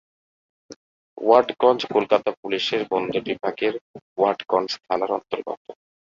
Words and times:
ওয়াটগঞ্জ 1.17 1.81
কলকাতা 1.95 2.29
পুলিশের 2.41 2.81
বন্দর 2.91 3.21
বিভাগের 3.27 3.73
ওয়াটগঞ্জ 4.17 4.69
থানার 4.85 5.11
অন্তর্গত। 5.17 5.65